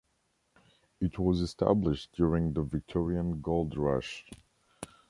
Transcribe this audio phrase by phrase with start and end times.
[0.99, 4.25] It was established during the Victorian Gold Rush.